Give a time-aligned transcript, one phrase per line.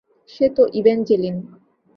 [0.29, 1.35] সে তো ইভ্যাঞ্জেলিন।